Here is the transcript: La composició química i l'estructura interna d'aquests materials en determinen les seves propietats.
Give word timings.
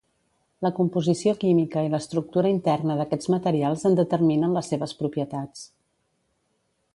La 0.65 0.69
composició 0.77 1.33
química 1.43 1.83
i 1.87 1.91
l'estructura 1.95 2.53
interna 2.53 2.95
d'aquests 3.01 3.29
materials 3.35 3.85
en 3.91 3.99
determinen 4.01 4.57
les 4.57 4.71
seves 4.75 4.97
propietats. 5.03 5.63